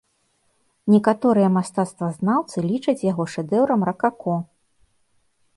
Некаторыя 0.93 1.49
мастацтвазнаўцы 1.57 2.57
лічаць 2.71 3.05
яго 3.11 3.23
шэдэўрам 3.35 3.81
ракако. 3.93 4.35